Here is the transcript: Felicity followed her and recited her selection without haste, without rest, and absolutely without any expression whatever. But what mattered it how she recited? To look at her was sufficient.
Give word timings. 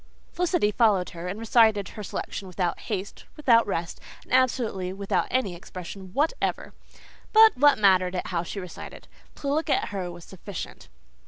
Felicity 0.33 0.71
followed 0.71 1.11
her 1.11 1.27
and 1.27 1.37
recited 1.39 1.89
her 1.89 2.01
selection 2.01 2.47
without 2.47 2.79
haste, 2.79 3.25
without 3.35 3.67
rest, 3.67 3.99
and 4.23 4.33
absolutely 4.33 4.91
without 4.91 5.27
any 5.29 5.53
expression 5.53 6.11
whatever. 6.13 6.73
But 7.33 7.55
what 7.55 7.77
mattered 7.77 8.15
it 8.15 8.25
how 8.25 8.41
she 8.41 8.59
recited? 8.59 9.07
To 9.35 9.47
look 9.53 9.69
at 9.69 9.89
her 9.89 10.09
was 10.11 10.25
sufficient. 10.25 10.89